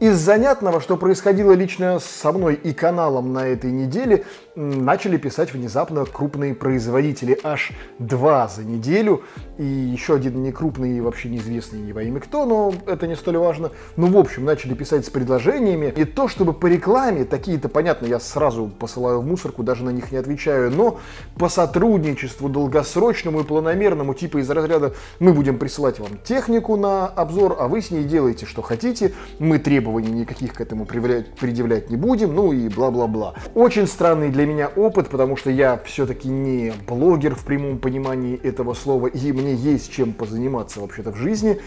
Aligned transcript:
Из 0.00 0.16
занятного, 0.16 0.80
что 0.80 0.96
происходило 0.96 1.52
лично 1.52 1.98
со 1.98 2.32
мной 2.32 2.54
и 2.54 2.72
каналом 2.72 3.34
на 3.34 3.46
этой 3.46 3.70
неделе, 3.70 4.24
начали 4.56 5.18
писать 5.18 5.52
внезапно 5.52 6.06
крупные 6.06 6.54
производители. 6.54 7.38
Аж 7.42 7.72
два 7.98 8.48
за 8.48 8.64
неделю. 8.64 9.22
И 9.58 9.62
еще 9.62 10.14
один 10.14 10.42
не 10.42 10.52
крупный 10.52 10.96
и 10.96 11.00
вообще 11.02 11.28
неизвестный 11.28 11.80
не 11.80 11.92
во 11.92 12.02
имя 12.02 12.18
кто, 12.20 12.46
но 12.46 12.72
это 12.86 13.06
не 13.06 13.14
столь 13.14 13.36
важно. 13.36 13.72
Ну, 13.96 14.06
в 14.06 14.16
общем, 14.16 14.46
начали 14.46 14.72
писать 14.72 15.04
с 15.04 15.10
предложениями. 15.10 15.92
И 15.94 16.06
то, 16.06 16.28
чтобы 16.28 16.54
по 16.54 16.64
рекламе, 16.64 17.26
такие-то, 17.26 17.68
понятно, 17.68 18.06
я 18.06 18.20
сразу 18.20 18.68
посылаю 18.68 19.20
в 19.20 19.26
мусорку, 19.26 19.62
даже 19.62 19.84
на 19.84 19.90
них 19.90 20.12
не 20.12 20.16
отвечаю, 20.16 20.70
но 20.70 20.98
по 21.36 21.50
сотрудничеству 21.50 22.48
долгосрочному 22.48 23.40
и 23.40 23.44
планомерному, 23.44 24.14
типа 24.14 24.38
из 24.38 24.48
разряда 24.48 24.94
мы 25.18 25.34
будем 25.34 25.58
присылать 25.58 25.98
вам 26.00 26.16
технику 26.24 26.76
на 26.76 27.06
обзор, 27.06 27.56
а 27.60 27.68
вы 27.68 27.82
с 27.82 27.90
ней 27.90 28.04
делаете, 28.04 28.46
что 28.46 28.62
хотите, 28.62 29.12
мы 29.38 29.58
требований 29.90 30.20
никаких 30.20 30.54
к 30.54 30.60
этому 30.60 30.86
предъявлять 30.86 31.90
не 31.90 31.96
будем, 31.96 32.34
ну 32.34 32.52
и 32.52 32.68
бла-бла-бла. 32.68 33.34
Очень 33.54 33.86
странный 33.86 34.30
для 34.30 34.46
меня 34.46 34.68
опыт, 34.68 35.08
потому 35.08 35.36
что 35.36 35.50
я 35.50 35.80
все-таки 35.84 36.28
не 36.28 36.72
блогер 36.86 37.34
в 37.34 37.44
прямом 37.44 37.78
понимании 37.78 38.36
этого 38.40 38.74
слова, 38.74 39.08
и 39.08 39.32
мне 39.32 39.54
есть 39.54 39.90
чем 39.90 40.12
позаниматься 40.12 40.80
вообще-то 40.80 41.10
в 41.10 41.16
жизни. 41.16 41.60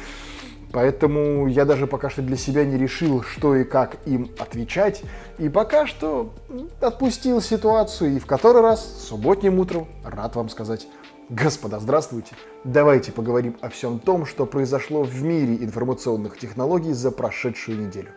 Поэтому 0.72 1.48
я 1.48 1.66
даже 1.66 1.86
пока 1.86 2.09
что 2.09 2.22
для 2.22 2.38
себя 2.38 2.66
не 2.66 2.77
решил, 2.77 3.22
что 3.22 3.55
и 3.55 3.63
как 3.63 3.98
им 4.05 4.32
отвечать. 4.40 5.04
И 5.38 5.49
пока 5.49 5.85
что 5.85 6.34
отпустил 6.82 7.41
ситуацию. 7.41 8.16
И 8.16 8.20
в 8.20 8.26
который 8.26 8.63
раз 8.63 9.05
субботним 9.08 9.60
утром 9.60 9.88
рад 10.04 10.35
вам 10.35 10.49
сказать 10.49 10.88
Господа, 11.36 11.80
здравствуйте! 11.80 12.36
Давайте 12.64 13.12
поговорим 13.12 13.58
о 13.60 13.70
всем 13.70 13.98
том, 13.98 14.28
что 14.28 14.46
произошло 14.46 15.02
в 15.02 15.24
мире 15.24 15.55
информационных 15.55 16.38
технологий 16.38 16.94
за 16.94 17.10
прошедшую 17.10 17.88
неделю. 17.88 18.12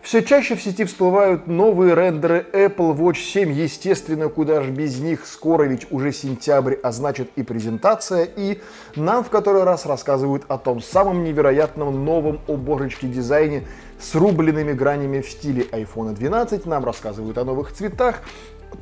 Все 0.00 0.22
чаще 0.22 0.54
в 0.54 0.62
сети 0.62 0.84
всплывают 0.84 1.48
новые 1.48 1.94
рендеры 1.94 2.46
Apple 2.52 2.96
Watch 2.96 3.16
7. 3.16 3.52
Естественно, 3.52 4.28
куда 4.28 4.62
же 4.62 4.70
без 4.70 4.98
них. 5.00 5.26
Скоро 5.26 5.64
ведь 5.64 5.90
уже 5.90 6.12
сентябрь, 6.12 6.76
а 6.82 6.92
значит 6.92 7.28
и 7.34 7.42
презентация. 7.42 8.24
И 8.24 8.60
нам 8.94 9.24
в 9.24 9.30
который 9.30 9.64
раз 9.64 9.84
рассказывают 9.84 10.44
о 10.46 10.58
том 10.58 10.80
самом 10.80 11.24
невероятном 11.24 12.04
новом 12.04 12.40
о 12.46 12.56
божечке 12.56 13.08
дизайне 13.08 13.66
с 14.00 14.14
рубленными 14.14 14.72
гранями 14.72 15.20
в 15.20 15.28
стиле 15.28 15.64
iPhone 15.64 16.14
12. 16.14 16.66
Нам 16.66 16.84
рассказывают 16.84 17.36
о 17.36 17.44
новых 17.44 17.72
цветах, 17.72 18.22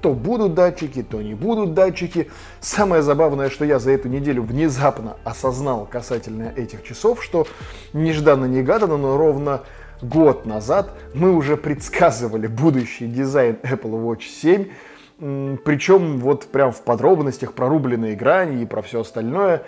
то 0.00 0.12
будут 0.12 0.54
датчики, 0.54 1.02
то 1.02 1.22
не 1.22 1.34
будут 1.34 1.74
датчики. 1.74 2.30
Самое 2.60 3.02
забавное, 3.02 3.50
что 3.50 3.64
я 3.64 3.78
за 3.78 3.90
эту 3.92 4.08
неделю 4.08 4.42
внезапно 4.42 5.16
осознал 5.24 5.86
касательно 5.90 6.52
этих 6.56 6.82
часов, 6.82 7.22
что 7.22 7.46
нежданно-негаданно, 7.92 8.96
но 8.96 9.16
ровно 9.16 9.62
год 10.02 10.46
назад 10.46 10.90
мы 11.14 11.32
уже 11.32 11.56
предсказывали 11.56 12.46
будущий 12.46 13.06
дизайн 13.06 13.56
Apple 13.62 13.92
Watch 14.02 14.22
7, 14.22 15.58
причем 15.64 16.18
вот 16.18 16.46
прям 16.46 16.72
в 16.72 16.82
подробностях 16.82 17.52
про 17.54 17.68
рубленые 17.68 18.16
грани 18.16 18.62
и 18.62 18.66
про 18.66 18.82
все 18.82 19.00
остальное, 19.00 19.62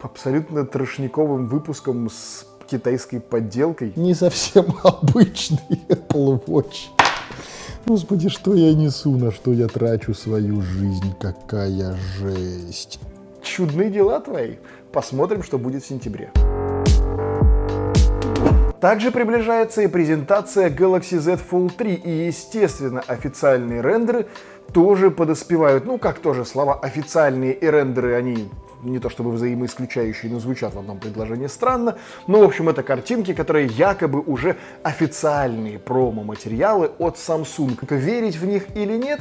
абсолютно 0.00 0.64
трошниковым 0.64 1.46
выпуском 1.46 2.08
с 2.08 2.46
китайской 2.68 3.20
подделкой. 3.20 3.92
Не 3.96 4.14
совсем 4.14 4.66
обычный 4.82 5.82
Apple 5.88 6.44
Watch. 6.46 6.95
Господи, 7.86 8.28
что 8.28 8.52
я 8.52 8.74
несу, 8.74 9.16
на 9.16 9.30
что 9.30 9.52
я 9.52 9.68
трачу 9.68 10.12
свою 10.12 10.60
жизнь, 10.60 11.14
какая 11.20 11.96
жесть. 12.18 12.98
Чудные 13.42 13.90
дела 13.90 14.18
твои. 14.18 14.56
Посмотрим, 14.90 15.44
что 15.44 15.56
будет 15.56 15.84
в 15.84 15.86
сентябре. 15.86 16.32
Также 18.80 19.12
приближается 19.12 19.82
и 19.82 19.86
презентация 19.86 20.68
Galaxy 20.68 21.20
Z 21.20 21.38
Fold 21.48 21.74
3, 21.76 21.94
и, 21.94 22.26
естественно, 22.26 23.04
официальные 23.06 23.82
рендеры 23.82 24.26
тоже 24.72 25.12
подоспевают. 25.12 25.84
Ну, 25.86 25.98
как 25.98 26.18
тоже 26.18 26.44
слова 26.44 26.74
официальные 26.74 27.52
и 27.52 27.66
рендеры, 27.66 28.14
они 28.14 28.48
не 28.82 28.98
то 28.98 29.08
чтобы 29.10 29.32
взаимоисключающие, 29.32 30.30
но 30.30 30.40
звучат 30.40 30.74
в 30.74 30.78
одном 30.78 30.98
предложении 30.98 31.46
странно. 31.46 31.96
Но, 32.26 32.40
в 32.40 32.44
общем, 32.44 32.68
это 32.68 32.82
картинки, 32.82 33.34
которые 33.34 33.66
якобы 33.66 34.20
уже 34.20 34.56
официальные 34.82 35.78
промо-материалы 35.78 36.90
от 36.98 37.16
Samsung. 37.16 37.76
Верить 37.90 38.36
в 38.36 38.46
них 38.46 38.64
или 38.74 38.96
нет, 38.96 39.20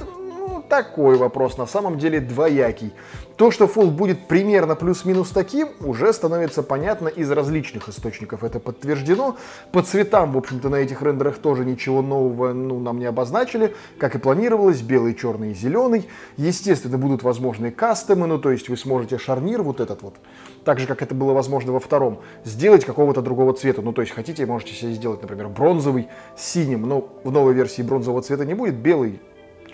такой 0.68 1.18
вопрос, 1.18 1.58
на 1.58 1.66
самом 1.66 1.98
деле 1.98 2.20
двоякий. 2.20 2.94
То, 3.38 3.52
что 3.52 3.66
Fold 3.66 3.92
будет 3.92 4.28
примерно 4.28 4.76
плюс-минус 4.76 5.30
таким, 5.30 5.68
уже 5.82 6.14
становится 6.14 6.64
понятно 6.64 7.10
из 7.10 7.30
различных 7.30 7.90
источников. 7.90 8.46
Это 8.46 8.62
подтверждено. 8.62 9.36
По 9.74 9.82
цветам, 9.82 10.32
в 10.32 10.38
общем-то, 10.38 10.70
на 10.70 10.78
этих 10.78 11.02
рендерах 11.02 11.38
тоже 11.40 11.66
ничего 11.66 12.02
нового 12.02 12.54
ну, 12.54 12.80
нам 12.80 12.98
не 12.98 13.06
обозначили. 13.06 13.76
Как 13.98 14.16
и 14.16 14.20
планировалось, 14.20 14.82
белый, 14.82 15.16
черный 15.16 15.52
и 15.52 15.54
зеленый. 15.54 16.08
Естественно, 16.38 16.98
будут 16.98 17.24
возможны 17.24 17.72
кастомы, 17.72 18.26
ну 18.26 18.40
то 18.40 18.52
есть 18.52 18.70
вы 18.70 18.78
сможете 18.78 19.18
шарнир 19.18 19.64
вот 19.64 19.82
этот 19.82 20.02
вот, 20.02 20.16
так 20.64 20.80
же, 20.80 20.88
как 20.88 21.02
это 21.02 21.14
было 21.14 21.34
возможно 21.34 21.74
во 21.74 21.80
втором, 21.82 22.22
сделать 22.46 22.86
какого-то 22.86 23.22
другого 23.22 23.54
цвета. 23.54 23.82
Ну 23.82 23.92
то 23.92 24.02
есть 24.02 24.14
хотите, 24.14 24.46
можете 24.46 24.74
себе 24.74 24.94
сделать, 24.94 25.22
например, 25.22 25.50
бронзовый 25.50 26.08
синим, 26.38 26.84
но 26.84 27.10
в 27.26 27.32
новой 27.32 27.54
версии 27.54 27.82
бронзового 27.82 28.22
цвета 28.22 28.46
не 28.46 28.54
будет, 28.54 28.76
белый 28.76 29.20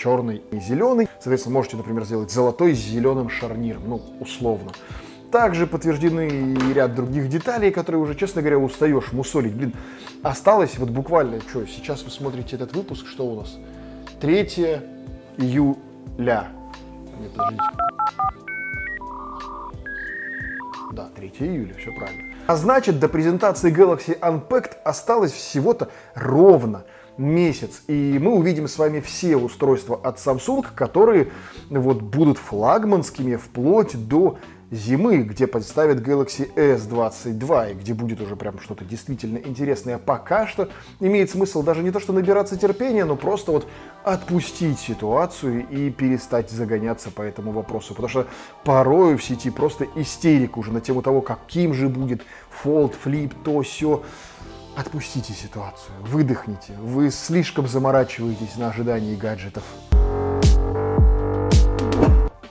черный 0.01 0.41
и 0.51 0.59
зеленый. 0.59 1.07
Соответственно, 1.19 1.56
можете, 1.56 1.78
например, 1.78 2.03
сделать 2.06 2.31
золотой 2.31 2.73
с 2.73 2.79
зеленым 2.79 3.29
шарниром, 3.29 3.84
ну, 3.88 4.01
условно. 4.19 4.72
Также 5.31 5.67
подтверждены 5.67 6.57
ряд 6.73 6.95
других 6.95 7.29
деталей, 7.29 7.72
которые 7.72 8.01
уже, 8.01 8.16
честно 8.16 8.41
говоря, 8.41 8.57
устаешь 8.57 9.12
мусолить. 9.13 9.53
Блин, 9.53 9.73
осталось 10.23 10.78
вот 10.78 10.89
буквально, 10.89 11.39
что, 11.41 11.66
сейчас 11.67 12.03
вы 12.03 12.09
смотрите 12.09 12.56
этот 12.56 12.75
выпуск, 12.75 13.07
что 13.07 13.25
у 13.25 13.39
нас? 13.39 13.57
3 14.19 14.44
июля. 15.38 16.47
Нет, 17.19 17.31
подождите. 17.35 17.63
Да, 20.91 21.09
3 21.16 21.28
июля, 21.39 21.75
все 21.75 21.91
правильно. 21.94 22.35
А 22.47 22.56
значит, 22.56 23.00
до 23.00 23.07
презентации 23.07 23.72
Galaxy 23.73 24.19
Unpacked 24.19 24.78
осталось 24.83 25.31
всего-то 25.31 25.89
ровно 26.16 26.83
месяц. 27.17 27.83
И 27.88 28.17
мы 28.22 28.33
увидим 28.35 28.67
с 28.67 28.77
вами 28.77 28.99
все 28.99 29.35
устройства 29.35 29.99
от 30.01 30.17
Samsung, 30.17 30.66
которые 30.75 31.31
вот 31.69 32.01
будут 32.01 32.38
флагманскими 32.38 33.35
вплоть 33.35 34.07
до 34.07 34.38
зимы, 34.72 35.17
где 35.17 35.47
представят 35.47 36.00
Galaxy 36.00 36.50
S22, 36.55 37.71
и 37.71 37.73
где 37.75 37.94
будет 37.94 38.21
уже 38.21 38.38
прям 38.38 38.59
что-то 38.59 38.85
действительно 38.85 39.38
интересное. 39.38 39.97
Пока 39.97 40.47
что 40.47 40.69
имеет 41.01 41.29
смысл 41.29 41.61
даже 41.61 41.83
не 41.83 41.91
то, 41.91 42.00
что 42.00 42.13
набираться 42.13 42.57
терпения, 42.57 43.03
но 43.03 43.17
просто 43.17 43.51
вот 43.51 43.67
отпустить 44.03 44.79
ситуацию 44.79 45.67
и 45.69 45.89
перестать 45.89 46.50
загоняться 46.50 47.11
по 47.11 47.21
этому 47.21 47.51
вопросу. 47.51 47.94
Потому 47.94 48.09
что 48.09 48.27
порою 48.63 49.17
в 49.17 49.23
сети 49.23 49.50
просто 49.50 49.85
истерика 49.95 50.57
уже 50.57 50.71
на 50.71 50.79
тему 50.79 51.01
того, 51.01 51.21
каким 51.21 51.73
же 51.73 51.89
будет 51.89 52.21
Fold, 52.63 52.95
Flip, 53.03 53.33
то, 53.44 53.61
все. 53.61 54.03
Отпустите 54.75 55.33
ситуацию, 55.33 55.93
выдохните. 55.99 56.73
Вы 56.79 57.11
слишком 57.11 57.67
заморачиваетесь 57.67 58.55
на 58.55 58.69
ожидании 58.69 59.15
гаджетов. 59.15 59.63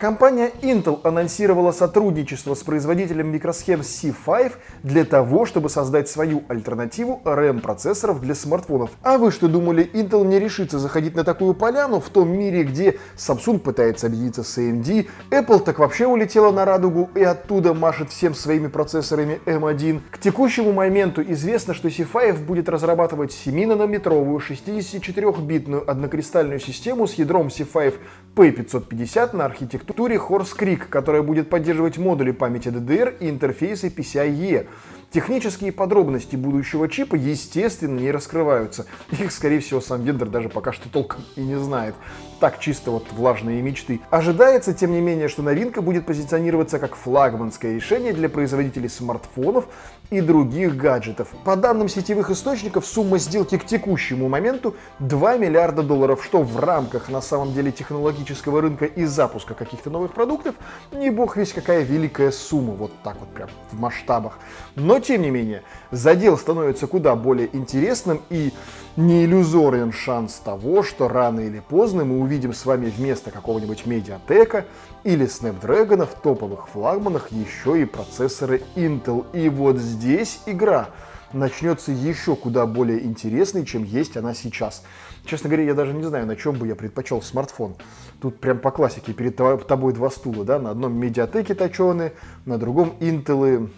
Компания 0.01 0.51
Intel 0.63 0.99
анонсировала 1.05 1.73
сотрудничество 1.73 2.55
с 2.55 2.63
производителем 2.63 3.31
микросхем 3.31 3.81
C5 3.81 4.53
для 4.83 5.05
того, 5.05 5.45
чтобы 5.45 5.69
создать 5.69 6.09
свою 6.09 6.43
альтернативу 6.49 7.21
RAM-процессоров 7.23 8.23
для 8.23 8.35
смартфонов. 8.35 8.93
А 9.03 9.19
вы 9.19 9.31
что 9.31 9.47
думали, 9.47 9.87
Intel 9.93 10.25
не 10.25 10.39
решится 10.39 10.79
заходить 10.79 11.15
на 11.15 11.23
такую 11.23 11.53
поляну 11.53 12.01
в 12.01 12.09
том 12.09 12.31
мире, 12.31 12.63
где 12.63 12.97
Samsung 13.19 13.59
пытается 13.59 14.07
объединиться 14.07 14.43
с 14.43 14.57
AMD, 14.57 15.07
Apple 15.31 15.61
так 15.61 15.79
вообще 15.79 16.07
улетела 16.07 16.51
на 16.51 16.65
радугу 16.65 17.11
и 17.15 17.23
оттуда 17.23 17.75
машет 17.75 18.09
всем 18.09 18.35
своими 18.35 18.69
процессорами 18.69 19.39
M1. 19.45 20.01
К 20.11 20.19
текущему 20.19 20.73
моменту 20.73 21.23
известно, 21.23 21.75
что 21.75 21.89
C5 21.89 22.43
будет 22.47 22.71
разрабатывать 22.71 23.33
7-нанометровую 23.33 24.41
64-битную 24.49 25.85
однокристальную 25.87 26.59
систему 26.59 27.07
с 27.07 27.13
ядром 27.17 27.49
C5 27.49 27.97
P550 28.35 29.37
на 29.37 29.45
архитектуре 29.45 30.17
Horse 30.17 30.57
Creek, 30.57 30.89
которая 30.89 31.23
будет 31.23 31.51
поддерживать 31.51 31.99
модули 31.99 32.31
памяти 32.31 32.69
DDR 32.69 33.17
и 33.19 33.29
интерфейсы 33.29 33.89
PCIe. 33.89 34.67
Технические 35.11 35.73
подробности 35.73 36.37
будущего 36.37 36.89
чипа, 36.89 37.17
естественно, 37.17 37.99
не 37.99 38.13
раскрываются. 38.13 38.87
Их, 39.11 39.33
скорее 39.33 39.59
всего, 39.59 39.81
сам 39.81 40.05
вендор 40.05 40.29
даже 40.29 40.49
пока 40.49 40.73
что 40.73 40.89
толком 40.89 41.25
и 41.35 41.41
не 41.41 41.59
знает. 41.59 41.97
Так 42.39 42.61
чисто 42.61 42.93
вот 42.93 43.11
влажные 43.11 43.61
мечты. 43.61 44.01
Ожидается, 44.11 44.73
тем 44.73 44.93
не 44.93 45.01
менее, 45.01 45.27
что 45.27 45.43
новинка 45.43 45.83
будет 45.83 46.07
позиционироваться 46.07 46.79
как 46.79 46.95
флагманское 46.95 47.75
решение 47.75 48.13
для 48.13 48.29
производителей 48.29 48.89
смартфонов 48.89 49.67
и 50.11 50.21
других 50.21 50.77
гаджетов. 50.77 51.29
По 51.45 51.57
данным 51.57 51.89
сетевых 51.89 52.31
источников, 52.31 52.87
сумма 52.87 53.19
сделки 53.19 53.59
к 53.59 53.67
текущему 53.67 54.29
моменту 54.29 54.77
2 55.01 55.39
миллиарда 55.39 55.83
долларов, 55.83 56.25
что 56.25 56.43
в 56.43 56.59
рамках 56.61 57.09
на 57.09 57.21
самом 57.21 57.53
деле 57.53 57.73
технологического 57.73 58.61
рынка 58.61 58.85
и 58.85 59.05
запуска 59.05 59.55
каких-то 59.55 59.91
новых 59.91 60.15
продуктов, 60.15 60.55
не 60.93 61.11
бог 61.11 61.37
весь 61.37 61.53
какая 61.53 61.83
великая 61.83 62.31
сумма, 62.31 62.75
вот 62.75 62.93
так 63.03 63.17
вот 63.19 63.29
прям 63.35 63.51
в 63.73 63.79
масштабах. 63.79 64.39
Но 64.77 65.00
тем 65.01 65.23
не 65.23 65.31
менее, 65.31 65.63
задел 65.91 66.39
становится 66.39 66.87
куда 66.87 67.17
более 67.17 67.55
интересным 67.55 68.23
и 68.31 68.53
не 68.97 69.25
иллюзорен 69.25 69.93
шанс 69.93 70.35
того, 70.35 70.83
что 70.83 71.09
рано 71.09 71.41
или 71.41 71.63
поздно 71.69 72.05
мы 72.05 72.21
увидим 72.21 72.53
с 72.53 72.67
вами 72.67 72.87
вместо 72.87 73.31
какого-нибудь 73.31 73.87
медиатека 73.87 74.67
или 75.05 75.27
Snapdragon 75.27 76.07
в 76.07 76.21
топовых 76.21 76.69
флагманах 76.69 77.31
еще 77.31 77.81
и 77.81 77.85
процессоры 77.85 78.63
Intel. 78.77 79.25
И 79.33 79.49
вот 79.49 79.79
здесь 79.79 80.41
игра 80.47 80.91
начнется 81.33 81.93
еще 81.93 82.37
куда 82.37 82.67
более 82.67 83.05
интересной, 83.05 83.65
чем 83.65 83.85
есть 83.85 84.17
она 84.17 84.35
сейчас. 84.35 84.83
Честно 85.25 85.49
говоря, 85.49 85.65
я 85.65 85.75
даже 85.75 85.93
не 85.93 86.03
знаю, 86.03 86.27
на 86.27 86.37
чем 86.37 86.57
бы 86.57 86.67
я 86.67 86.75
предпочел 86.75 87.23
смартфон. 87.23 87.77
Тут 88.21 88.41
прям 88.41 88.59
по 88.59 88.71
классике 88.71 89.13
перед 89.13 89.37
тобой 89.37 89.93
два 89.93 90.11
стула, 90.11 90.45
да, 90.45 90.59
на 90.59 90.71
одном 90.71 90.95
медиатеке 90.99 91.55
точеные, 91.55 92.13
на 92.45 92.59
другом 92.59 92.95
Intel, 93.01 93.71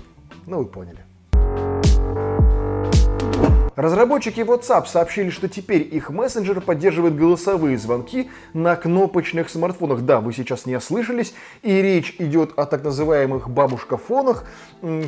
ну 0.46 0.58
вы 0.58 0.66
поняли. 0.66 1.04
Разработчики 3.82 4.38
WhatsApp 4.42 4.86
сообщили, 4.86 5.30
что 5.30 5.48
теперь 5.48 5.82
их 5.82 6.08
мессенджер 6.08 6.60
поддерживает 6.60 7.16
голосовые 7.16 7.76
звонки 7.76 8.30
на 8.52 8.76
кнопочных 8.76 9.50
смартфонах. 9.50 10.02
Да, 10.02 10.20
вы 10.20 10.32
сейчас 10.32 10.66
не 10.66 10.76
ослышались, 10.76 11.34
и 11.62 11.82
речь 11.82 12.14
идет 12.20 12.56
о 12.56 12.66
так 12.66 12.84
называемых 12.84 13.50
бабушкафонах, 13.50 14.44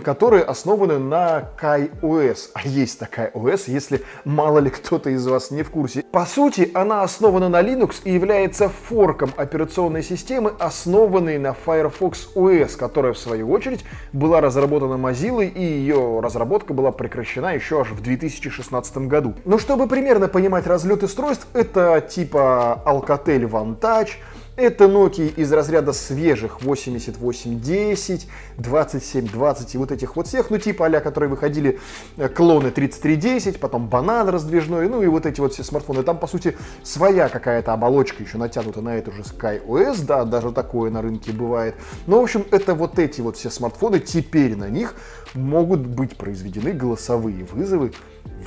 которые 0.03 0.43
основаны 0.43 0.99
на 0.99 1.51
KaiOS. 1.63 2.51
А 2.55 2.67
есть 2.67 2.99
такая 2.99 3.31
OS, 3.31 3.67
если 3.69 4.03
мало 4.25 4.59
ли 4.59 4.71
кто-то 4.71 5.09
из 5.11 5.25
вас 5.25 5.53
не 5.53 5.63
в 5.63 5.71
курсе. 5.71 6.03
По 6.11 6.27
сути, 6.27 6.73
она 6.75 7.05
основана 7.05 7.49
на 7.49 7.63
Linux 7.63 8.01
и 8.03 8.13
является 8.13 8.69
форком 8.69 9.31
операционной 9.37 10.03
системы, 10.03 10.53
основанной 10.59 11.39
на 11.39 11.55
Firefox 11.55 12.35
OS, 12.35 12.77
которая 12.77 13.13
в 13.13 13.19
свою 13.19 13.53
очередь 13.53 13.85
была 14.13 14.41
разработана 14.41 14.95
Mozilla, 14.95 15.47
и 15.47 15.63
ее 15.63 16.19
разработка 16.19 16.73
была 16.75 16.91
прекращена 16.91 17.55
еще 17.55 17.81
аж 17.81 17.93
в 17.93 18.03
2016 18.03 18.64
2016 18.69 18.97
году. 19.09 19.35
Но 19.45 19.59
чтобы 19.59 19.87
примерно 19.87 20.29
понимать 20.29 20.67
разлет 20.67 21.03
устройств, 21.03 21.47
это 21.53 22.01
типа 22.01 22.83
Alcatel 22.87 23.49
Vantage, 23.49 24.11
это 24.57 24.85
Nokia 24.85 25.35
из 25.35 25.53
разряда 25.53 25.93
свежих 25.93 26.63
8810, 26.63 28.29
2720 28.57 29.75
и 29.75 29.79
вот 29.79 29.91
этих 29.91 30.15
вот 30.15 30.29
всех, 30.29 30.51
ну 30.51 30.59
типа 30.59 30.87
а 30.87 31.01
которые 31.01 31.29
выходили 31.29 31.81
э, 32.17 32.29
клоны 32.29 32.71
3310, 32.71 33.59
потом 33.59 33.89
банан 33.89 34.29
раздвижной, 34.29 34.89
ну 34.89 35.03
и 35.03 35.09
вот 35.09 35.27
эти 35.27 35.41
вот 35.41 35.55
все 35.55 35.65
смартфоны. 35.65 36.05
Там, 36.05 36.19
по 36.19 36.29
сути, 36.29 36.57
своя 36.85 37.29
какая-то 37.29 37.73
оболочка 37.73 38.23
еще 38.23 38.39
натянута 38.39 38.81
на 38.81 38.97
эту 38.97 39.11
же 39.11 39.23
SkyOS, 39.23 40.05
да, 40.05 40.25
даже 40.25 40.53
такое 40.53 40.91
на 40.91 41.03
рынке 41.03 41.33
бывает. 41.33 41.75
Но, 42.07 42.21
в 42.21 42.23
общем, 42.23 42.47
это 42.53 42.75
вот 42.75 43.01
эти 43.01 43.21
вот 43.21 43.37
все 43.37 43.51
смартфоны, 43.51 43.99
теперь 43.99 44.55
на 44.55 44.69
них 44.69 44.95
могут 45.35 45.81
быть 45.81 46.17
произведены 46.17 46.73
голосовые 46.73 47.45
вызовы 47.45 47.93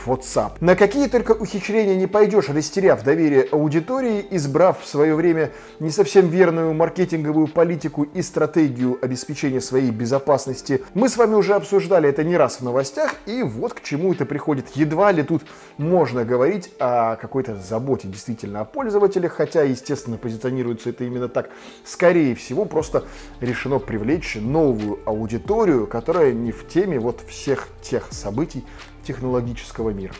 WhatsApp. 0.05 0.53
На 0.59 0.75
какие 0.75 1.07
только 1.07 1.31
ухищрения 1.31 1.95
не 1.95 2.07
пойдешь, 2.07 2.49
растеряв 2.49 3.03
доверие 3.03 3.43
аудитории, 3.43 4.25
избрав 4.31 4.81
в 4.81 4.87
свое 4.87 5.15
время 5.15 5.51
не 5.79 5.89
совсем 5.89 6.29
верную 6.29 6.73
маркетинговую 6.73 7.47
политику 7.47 8.03
и 8.03 8.21
стратегию 8.21 8.97
обеспечения 9.01 9.61
своей 9.61 9.91
безопасности. 9.91 10.83
Мы 10.93 11.09
с 11.09 11.17
вами 11.17 11.35
уже 11.35 11.53
обсуждали 11.55 12.09
это 12.09 12.23
не 12.23 12.37
раз 12.37 12.57
в 12.57 12.63
новостях, 12.63 13.15
и 13.25 13.43
вот 13.43 13.73
к 13.73 13.81
чему 13.81 14.13
это 14.13 14.25
приходит. 14.25 14.69
Едва 14.75 15.11
ли 15.11 15.23
тут 15.23 15.43
можно 15.77 16.25
говорить 16.25 16.71
о 16.79 17.15
какой-то 17.15 17.55
заботе 17.55 18.07
действительно 18.07 18.61
о 18.61 18.65
пользователях, 18.65 19.33
хотя, 19.33 19.63
естественно, 19.63 20.17
позиционируется 20.17 20.89
это 20.89 21.03
именно 21.03 21.27
так. 21.27 21.49
Скорее 21.83 22.35
всего, 22.35 22.65
просто 22.65 23.03
решено 23.41 23.79
привлечь 23.79 24.37
новую 24.39 24.99
аудиторию, 25.05 25.87
которая 25.87 26.33
не 26.33 26.51
в 26.51 26.67
теме 26.67 26.99
вот 26.99 27.21
всех 27.27 27.67
тех 27.81 28.07
событий, 28.11 28.63
технологического 29.07 29.91
мира. 29.91 30.13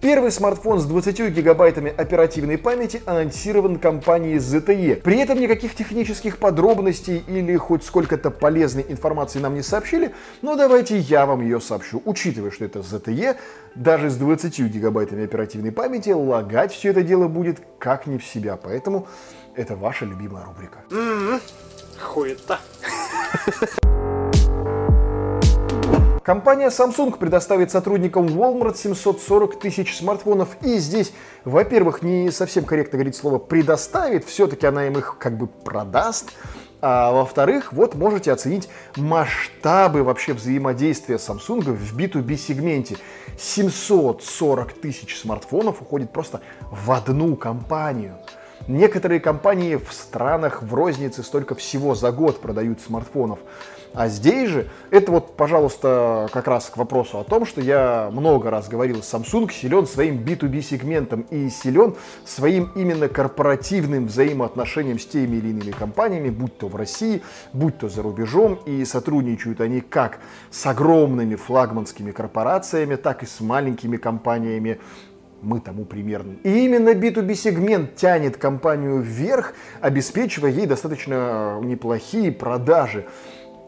Первый 0.00 0.30
смартфон 0.32 0.80
с 0.80 0.86
20 0.86 1.28
гигабайтами 1.28 1.92
оперативной 1.94 2.56
памяти 2.56 3.02
анонсирован 3.04 3.78
компанией 3.78 4.38
ZTE. 4.38 5.02
При 5.02 5.18
этом 5.18 5.38
никаких 5.38 5.74
технических 5.74 6.38
подробностей 6.38 7.22
или 7.28 7.54
хоть 7.56 7.84
сколько-то 7.84 8.30
полезной 8.30 8.86
информации 8.88 9.40
нам 9.40 9.54
не 9.54 9.62
сообщили, 9.62 10.14
но 10.40 10.56
давайте 10.56 10.98
я 10.98 11.26
вам 11.26 11.42
ее 11.42 11.60
сообщу. 11.60 12.00
Учитывая, 12.06 12.50
что 12.50 12.64
это 12.64 12.78
ZTE, 12.78 13.36
даже 13.74 14.08
с 14.08 14.16
20 14.16 14.58
гигабайтами 14.60 15.24
оперативной 15.24 15.70
памяти 15.70 16.10
лагать 16.10 16.72
все 16.72 16.90
это 16.90 17.02
дело 17.02 17.28
будет 17.28 17.58
как 17.78 18.06
не 18.06 18.16
в 18.16 18.24
себя. 18.24 18.56
Поэтому 18.56 19.06
это 19.54 19.76
ваша 19.76 20.06
любимая 20.06 20.46
рубрика. 20.46 20.78
Mm-hmm. 20.90 21.40
Хуета. 22.00 22.58
Компания 26.30 26.68
Samsung 26.68 27.18
предоставит 27.18 27.72
сотрудникам 27.72 28.26
Walmart 28.26 28.76
740 28.76 29.58
тысяч 29.58 29.98
смартфонов. 29.98 30.50
И 30.62 30.78
здесь, 30.78 31.12
во-первых, 31.44 32.02
не 32.02 32.30
совсем 32.30 32.64
корректно 32.64 32.98
говорить 32.98 33.16
слово 33.16 33.38
«предоставит», 33.38 34.24
все-таки 34.24 34.64
она 34.64 34.86
им 34.86 34.96
их 34.96 35.16
как 35.18 35.36
бы 35.36 35.48
продаст. 35.48 36.30
А 36.80 37.10
во-вторых, 37.10 37.72
вот 37.72 37.96
можете 37.96 38.30
оценить 38.30 38.68
масштабы 38.94 40.04
вообще 40.04 40.32
взаимодействия 40.32 41.16
Samsung 41.16 41.62
в 41.62 41.98
B2B 41.98 42.36
сегменте. 42.36 42.96
740 43.36 44.72
тысяч 44.74 45.18
смартфонов 45.18 45.82
уходит 45.82 46.12
просто 46.12 46.42
в 46.70 46.92
одну 46.92 47.34
компанию. 47.34 48.14
Некоторые 48.68 49.18
компании 49.18 49.74
в 49.74 49.92
странах 49.92 50.62
в 50.62 50.72
рознице 50.74 51.24
столько 51.24 51.56
всего 51.56 51.96
за 51.96 52.12
год 52.12 52.40
продают 52.40 52.80
смартфонов. 52.80 53.40
А 53.92 54.08
здесь 54.08 54.48
же, 54.48 54.68
это 54.90 55.10
вот, 55.10 55.36
пожалуйста, 55.36 56.28
как 56.32 56.46
раз 56.46 56.70
к 56.70 56.76
вопросу 56.76 57.18
о 57.18 57.24
том, 57.24 57.44
что 57.44 57.60
я 57.60 58.08
много 58.12 58.48
раз 58.48 58.68
говорил, 58.68 58.98
Samsung 58.98 59.50
силен 59.52 59.86
своим 59.86 60.18
B2B 60.18 60.62
сегментом 60.62 61.22
и 61.30 61.48
силен 61.48 61.96
своим 62.24 62.70
именно 62.76 63.08
корпоративным 63.08 64.06
взаимоотношением 64.06 65.00
с 65.00 65.06
теми 65.06 65.38
или 65.38 65.48
иными 65.48 65.72
компаниями, 65.72 66.30
будь 66.30 66.56
то 66.56 66.68
в 66.68 66.76
России, 66.76 67.22
будь 67.52 67.78
то 67.78 67.88
за 67.88 68.02
рубежом, 68.02 68.60
и 68.64 68.84
сотрудничают 68.84 69.60
они 69.60 69.80
как 69.80 70.20
с 70.50 70.64
огромными 70.66 71.34
флагманскими 71.34 72.12
корпорациями, 72.12 72.94
так 72.94 73.24
и 73.24 73.26
с 73.26 73.40
маленькими 73.40 73.96
компаниями, 73.96 74.78
мы 75.42 75.60
тому 75.60 75.84
примерно. 75.84 76.34
И 76.44 76.64
именно 76.64 76.90
B2B 76.90 77.34
сегмент 77.34 77.96
тянет 77.96 78.36
компанию 78.36 79.00
вверх, 79.00 79.54
обеспечивая 79.80 80.50
ей 80.50 80.66
достаточно 80.66 81.58
неплохие 81.62 82.30
продажи. 82.30 83.06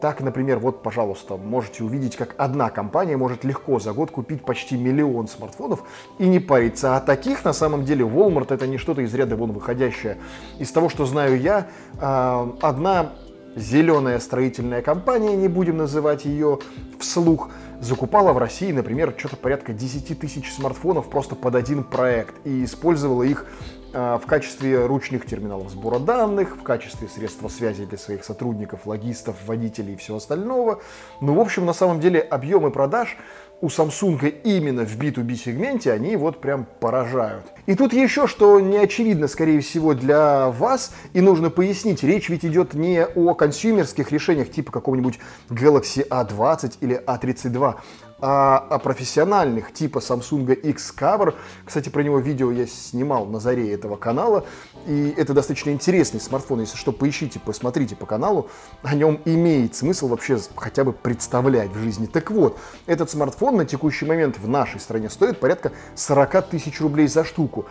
Так, 0.03 0.19
например, 0.19 0.59
вот, 0.59 0.83
пожалуйста, 0.83 1.37
можете 1.37 1.81
увидеть, 1.81 2.17
как 2.17 2.35
одна 2.37 2.69
компания 2.69 3.15
может 3.15 3.45
легко 3.45 3.79
за 3.79 3.93
год 3.93 4.11
купить 4.11 4.43
почти 4.43 4.75
миллион 4.75 5.29
смартфонов 5.29 5.81
и 6.19 6.27
не 6.27 6.41
париться. 6.41 6.97
А 6.97 6.99
таких, 6.99 7.45
на 7.45 7.53
самом 7.53 7.85
деле, 7.85 8.03
Walmart 8.03 8.53
это 8.53 8.67
не 8.67 8.77
что-то 8.77 8.99
из 8.99 9.13
ряда 9.13 9.37
вон 9.37 9.53
выходящее. 9.53 10.17
Из 10.59 10.69
того, 10.73 10.89
что 10.89 11.05
знаю 11.05 11.39
я, 11.39 11.67
а, 12.01 12.53
одна 12.61 13.13
зеленая 13.55 14.19
строительная 14.19 14.81
компания, 14.81 15.37
не 15.37 15.47
будем 15.47 15.77
называть 15.77 16.25
ее 16.25 16.59
вслух, 16.99 17.49
закупала 17.79 18.33
в 18.33 18.37
России, 18.37 18.73
например, 18.73 19.13
что-то 19.17 19.37
порядка 19.37 19.71
10 19.71 20.19
тысяч 20.19 20.51
смартфонов 20.51 21.09
просто 21.09 21.35
под 21.35 21.55
один 21.55 21.81
проект 21.81 22.35
и 22.43 22.65
использовала 22.65 23.23
их 23.23 23.45
в 23.93 24.23
качестве 24.25 24.85
ручных 24.85 25.25
терминалов 25.25 25.69
сбора 25.69 25.99
данных, 25.99 26.57
в 26.57 26.63
качестве 26.63 27.07
средства 27.07 27.47
связи 27.47 27.85
для 27.85 27.97
своих 27.97 28.23
сотрудников, 28.23 28.87
логистов, 28.87 29.35
водителей 29.45 29.93
и 29.93 29.97
всего 29.97 30.17
остального. 30.17 30.81
Ну, 31.21 31.35
в 31.35 31.39
общем, 31.39 31.65
на 31.65 31.73
самом 31.73 31.99
деле 31.99 32.19
объемы 32.19 32.71
продаж 32.71 33.17
у 33.63 33.67
Samsung 33.67 34.41
именно 34.43 34.85
в 34.85 34.97
B2B 34.97 35.35
сегменте, 35.35 35.93
они 35.93 36.17
вот 36.17 36.41
прям 36.41 36.67
поражают. 36.81 37.45
И 37.65 37.75
тут 37.75 37.93
еще, 37.93 38.27
что 38.27 38.59
не 38.59 38.75
очевидно, 38.75 39.29
скорее 39.29 39.61
всего, 39.61 39.93
для 39.93 40.49
вас, 40.49 40.91
и 41.13 41.21
нужно 41.21 41.49
пояснить, 41.49 42.03
речь 42.03 42.27
ведь 42.27 42.43
идет 42.43 42.73
не 42.73 43.05
о 43.05 43.33
консюмерских 43.33 44.11
решениях 44.11 44.51
типа 44.51 44.73
какого-нибудь 44.73 45.17
Galaxy 45.49 46.05
A20 46.05 46.79
или 46.81 47.01
A32, 47.05 47.75
а 48.19 48.57
о 48.57 48.79
профессиональных 48.79 49.71
типа 49.71 49.99
Samsung 49.99 50.53
X-Cover. 50.53 51.33
Кстати, 51.63 51.87
про 51.87 52.03
него 52.03 52.19
видео 52.19 52.51
я 52.51 52.67
снимал 52.67 53.25
на 53.25 53.39
заре 53.39 53.73
этого 53.73 53.95
канала, 53.95 54.45
и 54.85 55.13
это 55.17 55.33
достаточно 55.33 55.71
интересный 55.71 56.19
смартфон. 56.19 56.61
Если 56.61 56.77
что, 56.77 56.91
поищите, 56.91 57.39
посмотрите 57.39 57.95
по 57.95 58.05
каналу, 58.05 58.49
о 58.81 58.95
нем 58.95 59.21
имеет 59.25 59.75
смысл 59.75 60.07
вообще 60.07 60.37
хотя 60.55 60.83
бы 60.83 60.93
представлять 60.93 61.71
в 61.71 61.79
жизни. 61.79 62.05
Так 62.05 62.31
вот, 62.31 62.59
этот 62.85 63.09
смартфон 63.09 63.57
на 63.57 63.65
текущий 63.65 64.05
момент 64.05 64.37
в 64.37 64.47
нашей 64.47 64.79
стране 64.79 65.09
стоит 65.09 65.39
порядка 65.39 65.71
40 65.95 66.49
тысяч 66.49 66.81
рублей 66.81 67.07
за 67.07 67.23
штуку, 67.23 67.65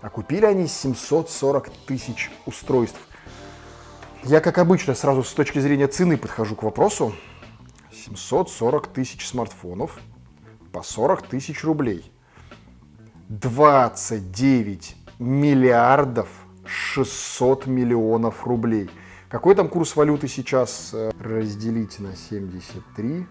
а 0.00 0.10
купили 0.10 0.44
они 0.44 0.66
740 0.66 1.70
тысяч 1.86 2.30
устройств. 2.46 3.00
Я, 4.24 4.40
как 4.40 4.58
обычно, 4.58 4.94
сразу 4.94 5.22
с 5.22 5.32
точки 5.32 5.58
зрения 5.58 5.86
цены 5.86 6.16
подхожу 6.16 6.56
к 6.56 6.62
вопросу. 6.62 7.14
740 7.92 8.88
тысяч 8.88 9.26
смартфонов 9.26 9.98
по 10.72 10.82
40 10.82 11.22
тысяч 11.22 11.64
рублей. 11.64 12.12
29 13.28 14.96
миллиардов 15.18 16.28
600 16.68 17.66
миллионов 17.66 18.46
рублей. 18.46 18.90
Какой 19.28 19.54
там 19.54 19.68
курс 19.68 19.96
валюты 19.96 20.28
сейчас? 20.28 20.90
Э, 20.92 21.10
Разделите 21.20 22.02
на 22.02 22.14
73. 22.14 23.26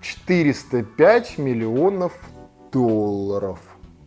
405 0.00 1.38
миллионов 1.38 2.12
долларов. 2.72 3.58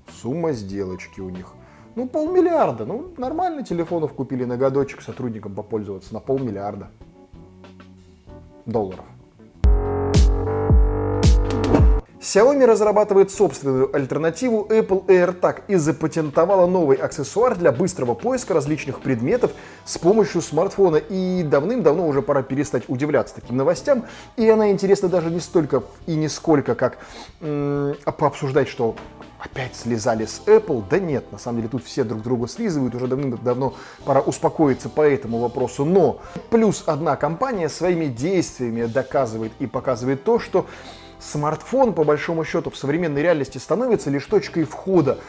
Сумма 0.09 0.53
сделочки 0.53 1.19
у 1.19 1.29
них. 1.29 1.53
Ну, 1.95 2.07
полмиллиарда. 2.07 2.85
Ну, 2.85 3.13
нормально 3.17 3.63
телефонов 3.63 4.13
купили 4.13 4.45
на 4.45 4.57
годочек 4.57 5.01
сотрудникам 5.01 5.53
попользоваться. 5.53 6.13
На 6.13 6.19
полмиллиарда 6.19 6.89
долларов. 8.65 9.05
Xiaomi 12.21 12.65
разрабатывает 12.65 13.31
собственную 13.31 13.95
альтернативу 13.95 14.67
Apple 14.69 15.07
AirTag 15.07 15.63
и 15.67 15.75
запатентовала 15.75 16.67
новый 16.67 16.97
аксессуар 16.97 17.55
для 17.57 17.71
быстрого 17.71 18.13
поиска 18.13 18.53
различных 18.53 18.99
предметов 18.99 19.51
с 19.85 19.97
помощью 19.97 20.43
смартфона. 20.43 20.97
И 20.97 21.41
давным-давно 21.41 22.07
уже 22.07 22.21
пора 22.21 22.43
перестать 22.43 22.83
удивляться 22.87 23.33
таким 23.33 23.57
новостям. 23.57 24.05
И 24.37 24.47
она 24.47 24.69
интересна 24.69 25.09
даже 25.09 25.31
не 25.31 25.39
столько 25.39 25.81
и 26.05 26.13
не 26.13 26.29
сколько, 26.29 26.75
как 26.75 26.99
м- 27.41 27.95
пообсуждать, 28.19 28.67
что 28.67 28.95
опять 29.39 29.75
слезали 29.75 30.25
с 30.25 30.43
Apple. 30.45 30.83
Да 30.87 30.99
нет, 30.99 31.31
на 31.31 31.39
самом 31.39 31.57
деле 31.57 31.69
тут 31.69 31.83
все 31.83 32.03
друг 32.03 32.21
друга 32.21 32.47
слизывают, 32.47 32.93
уже 32.93 33.07
давным-давно 33.07 33.73
пора 34.05 34.21
успокоиться 34.21 34.89
по 34.89 35.01
этому 35.01 35.39
вопросу. 35.39 35.85
Но 35.85 36.19
плюс 36.51 36.83
одна 36.85 37.15
компания 37.15 37.67
своими 37.67 38.05
действиями 38.05 38.85
доказывает 38.85 39.53
и 39.57 39.65
показывает 39.65 40.23
то, 40.23 40.37
что 40.37 40.67
смартфон, 41.21 41.93
по 41.93 42.03
большому 42.03 42.43
счету, 42.43 42.69
в 42.69 42.77
современной 42.77 43.21
реальности 43.21 43.57
становится 43.57 44.09
лишь 44.09 44.25
точкой 44.25 44.63
входа. 44.63 45.19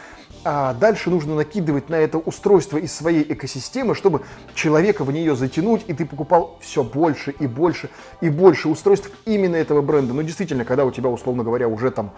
А 0.45 0.73
дальше 0.73 1.09
нужно 1.09 1.35
накидывать 1.35 1.89
на 1.89 1.95
это 1.95 2.17
устройство 2.17 2.77
из 2.77 2.93
своей 2.93 3.23
экосистемы, 3.31 3.95
чтобы 3.95 4.23
человека 4.53 5.05
в 5.05 5.11
нее 5.11 5.35
затянуть, 5.35 5.85
и 5.87 5.93
ты 5.93 6.05
покупал 6.05 6.57
все 6.59 6.83
больше 6.83 7.31
и 7.31 7.47
больше 7.47 7.89
и 8.19 8.29
больше 8.29 8.67
устройств 8.67 9.09
именно 9.25 9.55
этого 9.55 9.81
бренда. 9.81 10.13
Ну, 10.13 10.21
действительно, 10.21 10.65
когда 10.65 10.83
у 10.83 10.91
тебя, 10.91 11.09
условно 11.09 11.43
говоря, 11.43 11.69
уже 11.69 11.91
там 11.91 12.11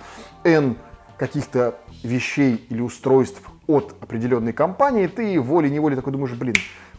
N 0.44 0.77
каких-то 1.17 1.75
вещей 2.03 2.65
или 2.70 2.82
устройств 2.82 3.41
от 3.67 3.96
определенной 4.01 4.53
компании, 4.53 5.08
ты 5.08 5.39
волей-неволей 5.39 5.96
такой 5.96 6.13
думаешь, 6.13 6.34
блин, 6.34 6.55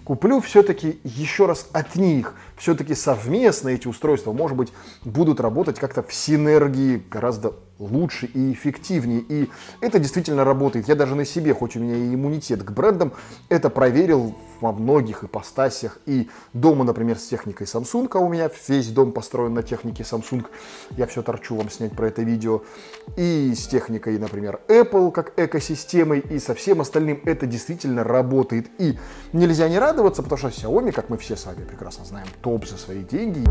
куплю 0.07 0.41
все-таки 0.41 1.01
еще 1.03 1.47
раз 1.47 1.69
от 1.73 1.97
них. 1.97 2.35
Все-таки 2.57 2.95
совместно 2.95 3.71
эти 3.71 3.89
устройства, 3.89 4.33
может 4.33 4.57
быть, 4.57 4.73
будут 5.05 5.41
работать 5.41 5.81
как-то 5.81 6.05
в 6.05 6.15
синергии 6.15 7.03
гораздо 7.11 7.55
лучше 7.79 8.27
и 8.27 8.53
эффективнее. 8.53 9.21
И 9.29 9.49
это 9.81 9.99
действительно 9.99 10.45
работает. 10.45 10.89
Я 10.89 10.95
даже 10.95 11.15
на 11.15 11.25
себе, 11.25 11.55
хоть 11.55 11.77
у 11.77 11.81
меня 11.81 11.97
и 11.97 12.15
иммунитет 12.15 12.63
к 12.63 12.71
брендам, 12.71 13.13
это 13.49 13.71
проверил 13.71 14.35
во 14.61 14.73
многих 14.73 15.25
ипостасях. 15.25 15.99
И 16.07 16.29
дома, 16.53 16.85
например, 16.85 17.19
с 17.19 17.27
техникой 17.27 17.67
Samsung, 17.67 18.09
а 18.13 18.19
у 18.19 18.29
меня 18.29 18.51
весь 18.69 18.89
дом 18.89 19.13
построен 19.13 19.55
на 19.55 19.63
технике 19.63 20.03
Samsung. 20.03 20.47
Я 20.97 21.07
все 21.07 21.23
торчу 21.23 21.57
вам 21.57 21.71
снять 21.71 21.93
про 21.93 22.09
это 22.09 22.23
видео. 22.23 22.63
И 23.17 23.53
с 23.55 23.67
техникой, 23.67 24.19
например, 24.19 24.61
Apple 24.69 25.13
как 25.13 25.33
экосистемой. 25.39 26.21
И 26.21 26.39
со 26.39 26.55
всем 26.55 26.81
остальным 26.81 27.21
это 27.25 27.47
действительно 27.47 28.05
работает. 28.05 28.67
И 28.79 28.99
нельзя 29.33 29.69
не 29.69 29.79
радоваться, 29.79 30.23
потому 30.23 30.39
что 30.39 30.49
Xiaomi, 30.49 30.93
как 30.93 31.11
мы 31.11 31.19
все 31.19 31.37
с 31.37 31.47
вами 31.47 31.65
прекрасно 31.65 32.05
знаем, 32.05 32.27
топ 32.43 32.67
за 32.67 32.77
свои 32.77 33.03
деньги. 33.03 33.45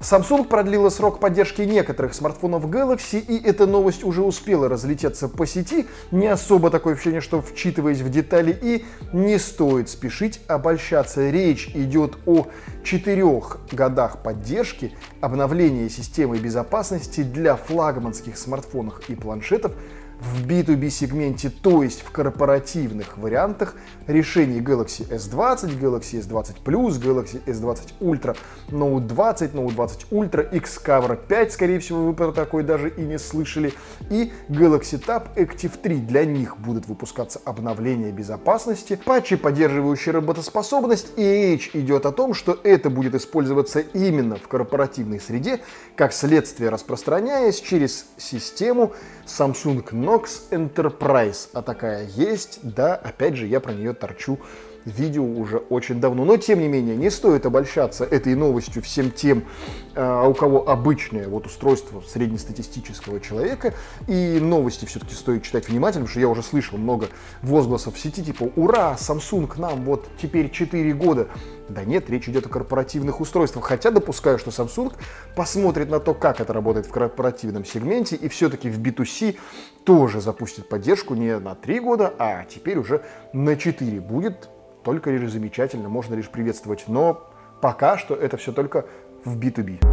Samsung 0.00 0.44
продлила 0.44 0.90
срок 0.90 1.20
поддержки 1.20 1.62
некоторых 1.62 2.14
смартфонов 2.14 2.66
Galaxy, 2.66 3.18
и 3.18 3.42
эта 3.42 3.66
новость 3.66 4.04
уже 4.04 4.22
успела 4.22 4.68
разлететься 4.68 5.28
по 5.28 5.46
сети. 5.46 5.86
Не 6.10 6.26
особо 6.26 6.70
такое 6.70 6.94
ощущение, 6.94 7.22
что 7.22 7.40
вчитываясь 7.40 8.00
в 8.00 8.10
детали, 8.10 8.56
и 8.60 8.84
не 9.12 9.38
стоит 9.38 9.88
спешить 9.88 10.40
обольщаться. 10.48 11.30
Речь 11.30 11.70
идет 11.74 12.18
о 12.26 12.46
четырех 12.84 13.58
годах 13.72 14.22
поддержки 14.22 14.92
обновления 15.20 15.88
системы 15.88 16.38
безопасности 16.38 17.22
для 17.22 17.56
флагманских 17.56 18.36
смартфонов 18.36 19.00
и 19.08 19.14
планшетов 19.14 19.72
в 20.20 20.46
B2B 20.46 20.88
сегменте, 20.90 21.50
то 21.50 21.82
есть 21.82 22.00
в 22.00 22.10
корпоративных 22.10 23.18
вариантах 23.18 23.74
решений 24.06 24.60
Galaxy 24.60 25.06
S20, 25.08 25.78
Galaxy 25.78 26.20
S20 26.20 26.56
Plus, 26.64 27.00
Galaxy 27.00 27.42
S20 27.44 27.94
Ultra, 28.00 28.36
Note 28.68 29.06
20, 29.06 29.52
Note 29.52 29.74
20 29.74 30.06
Ultra, 30.10 30.50
Xcover 30.50 31.18
5, 31.26 31.52
скорее 31.52 31.80
всего, 31.80 32.04
вы 32.04 32.14
про 32.14 32.32
такой 32.32 32.62
даже 32.62 32.88
и 32.88 33.02
не 33.02 33.18
слышали, 33.18 33.74
и 34.10 34.32
Galaxy 34.48 34.98
Tab 35.04 35.34
Active 35.36 35.72
3. 35.80 35.96
Для 35.98 36.24
них 36.24 36.58
будут 36.58 36.86
выпускаться 36.86 37.40
обновления 37.44 38.10
безопасности, 38.10 38.98
патчи, 39.04 39.36
поддерживающие 39.36 40.12
работоспособность, 40.12 41.12
и 41.16 41.22
речь 41.22 41.70
идет 41.74 42.06
о 42.06 42.12
том, 42.12 42.32
что 42.32 42.58
это 42.64 42.88
будет 42.90 43.14
использоваться 43.14 43.80
именно 43.80 44.36
в 44.36 44.48
корпоративной 44.48 45.20
среде, 45.20 45.60
как 45.94 46.12
следствие 46.12 46.70
распространяясь 46.70 47.60
через 47.60 48.06
систему 48.16 48.92
Samsung 49.26 49.82
Knox 50.06 50.52
Enterprise. 50.52 51.48
А 51.52 51.62
такая 51.62 52.06
есть, 52.06 52.60
да, 52.62 52.94
опять 52.94 53.34
же, 53.34 53.48
я 53.48 53.58
про 53.58 53.72
нее 53.72 53.92
торчу 53.92 54.38
видео 54.86 55.24
уже 55.24 55.58
очень 55.58 56.00
давно. 56.00 56.24
Но, 56.24 56.36
тем 56.36 56.60
не 56.60 56.68
менее, 56.68 56.96
не 56.96 57.10
стоит 57.10 57.44
обольщаться 57.44 58.04
этой 58.04 58.34
новостью 58.34 58.82
всем 58.82 59.10
тем, 59.10 59.44
а, 59.94 60.26
у 60.26 60.32
кого 60.32 60.68
обычное 60.68 61.28
вот 61.28 61.46
устройство 61.46 62.00
среднестатистического 62.06 63.20
человека. 63.20 63.74
И 64.06 64.38
новости 64.40 64.84
все-таки 64.84 65.14
стоит 65.14 65.42
читать 65.42 65.68
внимательно, 65.68 66.04
потому 66.04 66.10
что 66.10 66.20
я 66.20 66.28
уже 66.28 66.42
слышал 66.42 66.78
много 66.78 67.08
возгласов 67.42 67.96
в 67.96 67.98
сети, 67.98 68.24
типа 68.24 68.50
«Ура, 68.56 68.96
Samsung 68.98 69.50
нам 69.60 69.84
вот 69.84 70.08
теперь 70.20 70.50
4 70.50 70.92
года». 70.94 71.28
Да 71.68 71.84
нет, 71.84 72.08
речь 72.08 72.28
идет 72.28 72.46
о 72.46 72.48
корпоративных 72.48 73.20
устройствах. 73.20 73.64
Хотя 73.64 73.90
допускаю, 73.90 74.38
что 74.38 74.50
Samsung 74.50 74.92
посмотрит 75.34 75.90
на 75.90 75.98
то, 75.98 76.14
как 76.14 76.40
это 76.40 76.52
работает 76.52 76.86
в 76.86 76.90
корпоративном 76.90 77.64
сегменте, 77.64 78.14
и 78.14 78.28
все-таки 78.28 78.70
в 78.70 78.80
B2C 78.80 79.36
тоже 79.84 80.20
запустит 80.20 80.68
поддержку 80.68 81.14
не 81.14 81.38
на 81.38 81.56
3 81.56 81.80
года, 81.80 82.14
а 82.18 82.44
теперь 82.44 82.78
уже 82.78 83.02
на 83.32 83.56
4. 83.56 84.00
Будет 84.00 84.48
только 84.86 85.10
лишь 85.10 85.32
замечательно, 85.32 85.88
можно 85.88 86.14
лишь 86.14 86.28
приветствовать. 86.28 86.84
Но 86.86 87.28
пока 87.60 87.98
что 87.98 88.14
это 88.14 88.36
все 88.36 88.52
только 88.52 88.84
в 89.24 89.36
B2B. 89.36 89.84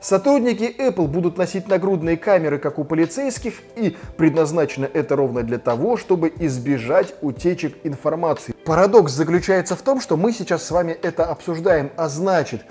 Сотрудники 0.00 0.72
Apple 0.78 1.08
будут 1.08 1.38
носить 1.38 1.66
нагрудные 1.66 2.16
камеры, 2.16 2.58
как 2.58 2.78
у 2.78 2.84
полицейских, 2.84 3.54
и 3.74 3.96
предназначено 4.16 4.84
это 4.84 5.16
ровно 5.16 5.42
для 5.42 5.58
того, 5.58 5.96
чтобы 5.96 6.32
избежать 6.38 7.14
утечек 7.20 7.74
информации. 7.82 8.54
Парадокс 8.64 9.10
заключается 9.10 9.74
в 9.74 9.82
том, 9.82 10.00
что 10.00 10.16
мы 10.16 10.32
сейчас 10.32 10.64
с 10.64 10.70
вами 10.70 10.92
это 10.92 11.24
обсуждаем, 11.24 11.90
а 11.96 12.08
значит, 12.08 12.62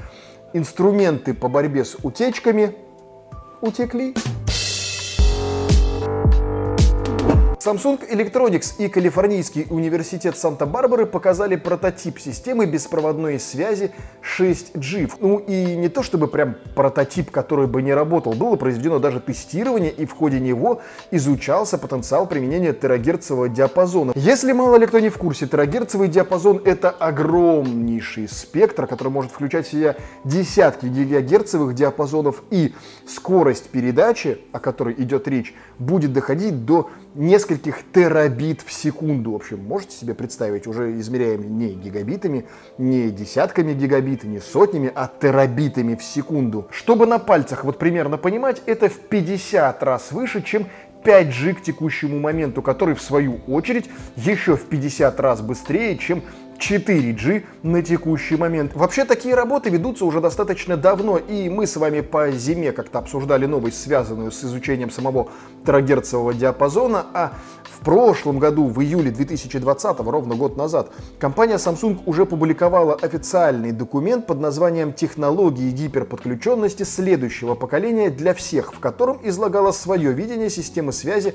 инструменты 0.53 1.33
по 1.33 1.50
борьбе 1.50 1.83
с 1.83 1.98
утечками 2.01 2.75
утекли. 3.60 4.15
Samsung 7.63 7.99
Electronics 8.09 8.73
и 8.79 8.87
Калифорнийский 8.87 9.67
университет 9.69 10.35
Санта-Барбары 10.35 11.05
показали 11.05 11.55
прототип 11.55 12.17
системы 12.17 12.65
беспроводной 12.65 13.39
связи 13.39 13.91
6G. 14.23 15.11
Ну 15.19 15.37
и 15.37 15.75
не 15.75 15.87
то 15.87 16.01
чтобы 16.01 16.27
прям 16.27 16.55
прототип, 16.73 17.29
который 17.29 17.67
бы 17.67 17.83
не 17.83 17.93
работал, 17.93 18.33
было 18.33 18.55
произведено 18.55 18.97
даже 18.97 19.19
тестирование, 19.19 19.91
и 19.91 20.07
в 20.07 20.13
ходе 20.13 20.39
него 20.39 20.81
изучался 21.11 21.77
потенциал 21.77 22.25
применения 22.25 22.73
терагерцового 22.73 23.47
диапазона. 23.47 24.13
Если 24.15 24.53
мало 24.53 24.77
ли 24.77 24.87
кто 24.87 24.97
не 24.97 25.09
в 25.09 25.19
курсе, 25.19 25.45
терагерцовый 25.45 26.07
диапазон 26.07 26.63
это 26.65 26.89
огромнейший 26.89 28.27
спектр, 28.27 28.87
который 28.87 29.09
может 29.09 29.31
включать 29.31 29.67
в 29.67 29.71
себя 29.71 29.97
десятки 30.23 30.87
гигагерцовых 30.87 31.75
диапазонов, 31.75 32.41
и 32.49 32.73
скорость 33.05 33.69
передачи, 33.69 34.39
о 34.51 34.59
которой 34.59 34.95
идет 34.95 35.27
речь, 35.27 35.53
будет 35.77 36.11
доходить 36.11 36.65
до 36.65 36.89
нескольких 37.15 37.79
терабит 37.93 38.61
в 38.61 38.71
секунду. 38.71 39.31
В 39.31 39.35
общем, 39.35 39.63
можете 39.63 39.95
себе 39.95 40.13
представить, 40.13 40.67
уже 40.67 40.99
измеряем 40.99 41.57
не 41.57 41.73
гигабитами, 41.73 42.45
не 42.77 43.09
десятками 43.09 43.73
гигабит, 43.73 44.23
не 44.23 44.39
сотнями, 44.39 44.91
а 44.93 45.09
терабитами 45.21 45.95
в 45.95 46.03
секунду. 46.03 46.67
Чтобы 46.71 47.05
на 47.05 47.19
пальцах 47.19 47.63
вот 47.63 47.77
примерно 47.77 48.17
понимать, 48.17 48.61
это 48.65 48.89
в 48.89 48.99
50 48.99 49.83
раз 49.83 50.11
выше, 50.11 50.41
чем 50.41 50.67
5G 51.03 51.55
к 51.55 51.61
текущему 51.61 52.19
моменту, 52.19 52.61
который 52.61 52.95
в 52.95 53.01
свою 53.01 53.39
очередь 53.47 53.89
еще 54.15 54.55
в 54.55 54.65
50 54.65 55.19
раз 55.19 55.41
быстрее, 55.41 55.97
чем 55.97 56.23
4G 56.61 57.43
на 57.63 57.81
текущий 57.81 58.35
момент. 58.35 58.73
Вообще 58.75 59.03
такие 59.03 59.33
работы 59.33 59.69
ведутся 59.69 60.05
уже 60.05 60.21
достаточно 60.21 60.77
давно, 60.77 61.17
и 61.17 61.49
мы 61.49 61.65
с 61.65 61.75
вами 61.75 62.01
по 62.01 62.31
зиме 62.31 62.71
как-то 62.71 62.99
обсуждали 62.99 63.47
новость, 63.47 63.81
связанную 63.81 64.31
с 64.31 64.43
изучением 64.43 64.91
самого 64.91 65.29
терагерцового 65.65 66.33
диапазона, 66.33 67.05
а 67.13 67.33
в 67.81 67.83
прошлом 67.83 68.37
году, 68.37 68.67
в 68.67 68.79
июле 68.79 69.09
2020, 69.09 69.99
ровно 70.01 70.35
год 70.35 70.55
назад, 70.55 70.91
компания 71.19 71.55
Samsung 71.55 72.01
уже 72.05 72.27
публиковала 72.27 72.93
официальный 72.93 73.71
документ 73.71 74.27
под 74.27 74.39
названием 74.39 74.93
«Технологии 74.93 75.71
гиперподключенности 75.71 76.83
следующего 76.83 77.55
поколения 77.55 78.11
для 78.11 78.35
всех», 78.35 78.73
в 78.73 78.79
котором 78.79 79.19
излагала 79.23 79.71
свое 79.71 80.13
видение 80.13 80.51
системы 80.51 80.91
связи 80.91 81.33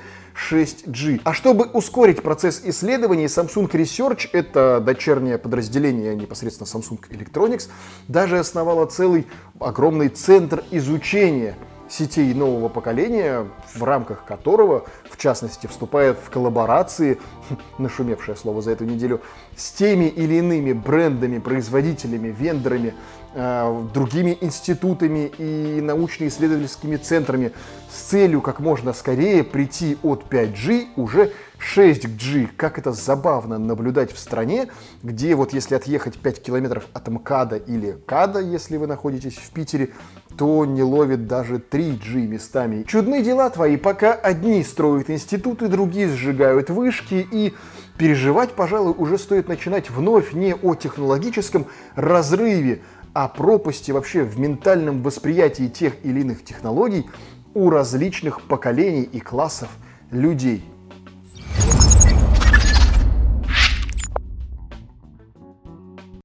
6G. 0.51 1.23
А 1.25 1.33
чтобы 1.33 1.65
ускорить 1.65 2.23
процесс 2.23 2.63
исследований, 2.65 3.25
Samsung 3.25 3.69
Research, 3.69 4.29
это 4.33 4.81
дочернее 5.17 5.39
подразделение 5.39 6.15
непосредственно 6.15 6.67
Samsung 6.67 7.01
Electronics, 7.11 7.69
даже 8.09 8.39
основала 8.39 8.87
целый 8.87 9.27
огромный 9.59 10.09
центр 10.09 10.63
изучения 10.71 11.57
сетей 11.89 12.35
нового 12.35 12.69
поколения, 12.69 13.47
в 13.75 13.83
рамках 13.83 14.25
которого, 14.25 14.85
в 15.11 15.17
частности, 15.17 15.67
вступает 15.69 16.19
в 16.19 16.31
коллаборации, 16.31 17.19
нашумевшее 17.79 18.37
слово 18.37 18.61
за 18.61 18.73
эту 18.73 18.85
неделю, 18.85 19.23
с 19.57 19.71
теми 19.73 20.07
или 20.07 20.35
иными 20.35 20.73
брендами, 20.73 21.39
производителями, 21.39 22.35
вендорами, 22.37 22.93
другими 23.37 24.39
институтами 24.41 25.31
и 25.37 25.81
научно-исследовательскими 25.83 26.97
центрами 26.97 27.53
с 27.91 28.01
целью 28.09 28.41
как 28.41 28.61
можно 28.61 28.95
скорее 28.95 29.45
прийти 29.45 29.99
от 30.03 30.25
5G 30.31 30.87
уже 30.97 31.33
6G. 31.59 32.49
Как 32.57 32.79
это 32.79 32.93
забавно 32.93 33.59
наблюдать 33.59 34.13
в 34.13 34.19
стране, 34.19 34.69
где 35.03 35.35
вот 35.35 35.53
если 35.53 35.75
отъехать 35.75 36.19
5 36.19 36.43
километров 36.43 36.87
от 36.95 37.09
МКАДа 37.09 37.57
или 37.57 37.99
КАДа, 38.07 38.41
если 38.41 38.79
вы 38.79 38.87
находитесь 38.87 39.37
в 39.37 39.51
Питере, 39.51 39.91
то 40.39 40.65
не 40.65 40.83
ловит 40.83 41.27
даже 41.27 41.57
3G 41.57 42.27
местами. 42.27 42.85
Чудные 42.85 43.23
дела 43.23 43.51
твои, 43.51 43.77
пока 43.77 44.15
одни 44.15 44.65
строят 44.65 45.11
институты, 45.11 45.69
другие 45.69 46.09
сжигают 46.09 46.71
вышки 46.71 47.27
и 47.31 47.55
переживать, 47.99 48.53
пожалуй, 48.53 48.95
уже 48.97 49.19
стоит 49.19 49.49
начинать 49.49 49.91
вновь 49.91 50.33
не 50.33 50.55
о 50.55 50.75
технологическом 50.75 51.67
разрыве, 51.95 52.83
а 53.19 53.29
пропасти 53.29 53.93
вообще 53.93 54.25
в 54.25 54.39
ментальном 54.39 55.03
восприятии 55.03 55.69
тех 55.69 55.95
или 56.05 56.21
иных 56.21 56.45
технологий 56.45 57.07
у 57.55 57.71
различных 57.71 58.43
поколений 58.43 59.05
и 59.05 59.21
классов 59.21 59.71
людей. 60.11 60.63